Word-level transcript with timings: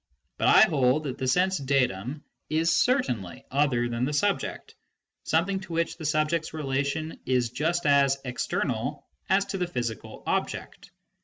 But 0.39 0.47
I 0.47 0.61
hold 0.61 1.03
that 1.03 1.19
the 1.19 1.27
sense 1.27 1.59
datum 1.59 2.23
is 2.49 2.75
certainly 2.75 3.21
something 3.21 3.47
other 3.51 3.87
than 3.87 4.03
the 4.03 4.13
subject, 4.13 4.73
some 5.25 5.45
thing 5.45 5.59
to 5.59 5.73
which 5.73 5.95
the 5.97 6.05
subject's 6.05 6.55
relation 6.55 7.19
is 7.27 7.51
just 7.51 7.85
as" 7.85 8.17
external" 8.25 9.05
as 9.29 9.45
to 9.45 9.59
the 9.59 9.67
physical 9.67 10.23
object. 10.25 10.89